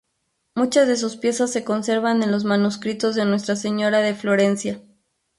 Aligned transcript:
Muchas 0.55 0.87
de 0.87 0.97
sus 0.97 1.15
piezas 1.15 1.51
se 1.51 1.63
conservan 1.63 2.23
en 2.23 2.31
los 2.31 2.43
manuscritos 2.43 3.13
de 3.13 3.23
Nuestra 3.23 3.55
Señora 3.55 3.99
de 3.99 4.15
Florencia. 4.15 4.81